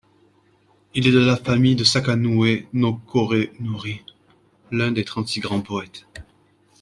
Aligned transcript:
Il 0.95 1.05
est 1.05 1.11
de 1.11 1.23
la 1.23 1.37
famille 1.37 1.75
de 1.75 1.83
Sakanoue 1.83 2.65
no 2.73 2.93
Korenori, 2.95 4.01
un 4.71 4.91
des 4.91 5.05
trente-six 5.05 5.41
grands 5.41 5.61
poètes. 5.61 6.07